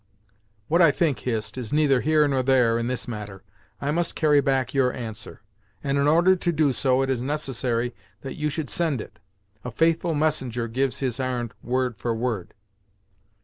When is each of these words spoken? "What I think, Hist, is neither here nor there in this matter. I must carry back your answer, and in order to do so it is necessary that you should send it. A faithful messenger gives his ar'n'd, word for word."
"What 0.67 0.81
I 0.81 0.89
think, 0.89 1.19
Hist, 1.19 1.59
is 1.59 1.71
neither 1.71 2.01
here 2.01 2.27
nor 2.27 2.41
there 2.41 2.79
in 2.79 2.87
this 2.87 3.07
matter. 3.07 3.43
I 3.79 3.91
must 3.91 4.15
carry 4.15 4.41
back 4.41 4.73
your 4.73 4.91
answer, 4.91 5.43
and 5.83 5.99
in 5.99 6.07
order 6.07 6.35
to 6.35 6.51
do 6.51 6.73
so 6.73 7.03
it 7.03 7.09
is 7.11 7.21
necessary 7.21 7.93
that 8.21 8.33
you 8.35 8.49
should 8.49 8.71
send 8.71 8.99
it. 8.99 9.19
A 9.63 9.69
faithful 9.69 10.15
messenger 10.15 10.67
gives 10.67 11.01
his 11.01 11.19
ar'n'd, 11.19 11.53
word 11.61 11.97
for 11.97 12.15
word." 12.15 12.55